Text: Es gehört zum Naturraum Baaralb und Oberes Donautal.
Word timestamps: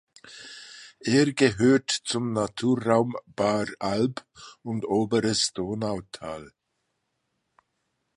Es 0.99 1.35
gehört 1.35 1.91
zum 1.91 2.33
Naturraum 2.33 3.15
Baaralb 3.35 4.25
und 4.63 4.83
Oberes 4.85 5.53
Donautal. 5.53 6.51